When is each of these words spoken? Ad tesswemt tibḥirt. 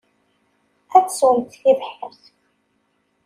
Ad 0.95 1.05
tesswemt 1.07 1.53
tibḥirt. 1.61 2.23